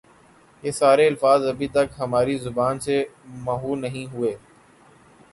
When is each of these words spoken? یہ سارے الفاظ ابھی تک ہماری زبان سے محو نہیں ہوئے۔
یہ 0.63 0.71
سارے 0.71 1.05
الفاظ 1.07 1.45
ابھی 1.47 1.67
تک 1.67 1.99
ہماری 1.99 2.37
زبان 2.37 2.79
سے 2.79 2.95
محو 3.43 3.75
نہیں 3.75 4.05
ہوئے۔ 4.13 4.35